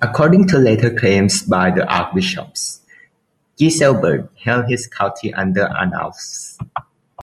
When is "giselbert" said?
3.58-4.28